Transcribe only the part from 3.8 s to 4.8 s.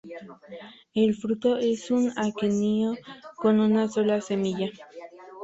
sola semilla.